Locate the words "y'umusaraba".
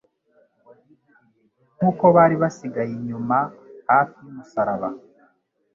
4.23-4.89